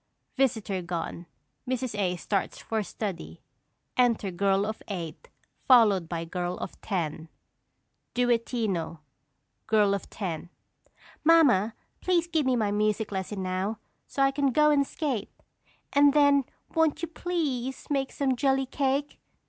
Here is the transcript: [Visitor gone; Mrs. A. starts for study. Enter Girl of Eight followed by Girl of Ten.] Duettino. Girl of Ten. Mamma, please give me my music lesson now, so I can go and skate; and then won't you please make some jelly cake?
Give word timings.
[Visitor 0.35 0.81
gone; 0.81 1.27
Mrs. 1.69 1.93
A. 1.95 2.15
starts 2.15 2.57
for 2.57 2.81
study. 2.81 3.43
Enter 3.95 4.31
Girl 4.31 4.65
of 4.65 4.81
Eight 4.87 5.29
followed 5.67 6.09
by 6.09 6.25
Girl 6.25 6.57
of 6.57 6.81
Ten.] 6.81 7.29
Duettino. 8.15 9.01
Girl 9.67 9.93
of 9.93 10.09
Ten. 10.09 10.49
Mamma, 11.23 11.75
please 11.99 12.25
give 12.25 12.47
me 12.47 12.55
my 12.55 12.71
music 12.71 13.11
lesson 13.11 13.43
now, 13.43 13.77
so 14.07 14.23
I 14.23 14.31
can 14.31 14.51
go 14.51 14.71
and 14.71 14.87
skate; 14.87 15.29
and 15.93 16.13
then 16.13 16.45
won't 16.73 17.03
you 17.03 17.07
please 17.07 17.85
make 17.91 18.11
some 18.11 18.35
jelly 18.35 18.65
cake? 18.65 19.19